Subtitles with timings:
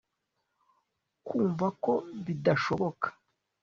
[1.25, 1.93] kumva ko
[2.25, 3.07] bidashoboka